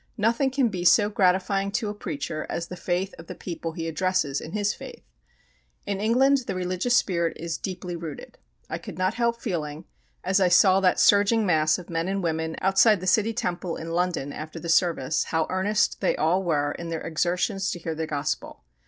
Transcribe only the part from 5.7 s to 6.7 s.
In England the